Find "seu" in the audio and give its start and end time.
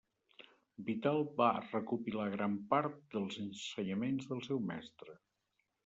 4.51-4.67